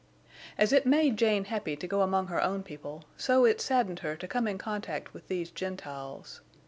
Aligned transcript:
As 0.57 0.73
it 0.73 0.87
made 0.87 1.15
Jane 1.15 1.45
happy 1.45 1.75
to 1.75 1.85
go 1.85 2.01
among 2.01 2.25
her 2.25 2.41
own 2.41 2.63
people, 2.63 3.03
so 3.17 3.45
it 3.45 3.61
saddened 3.61 3.99
her 3.99 4.15
to 4.15 4.27
come 4.27 4.47
in 4.47 4.57
contact 4.57 5.13
with 5.13 5.27
these 5.27 5.51
Gentiles. 5.51 6.41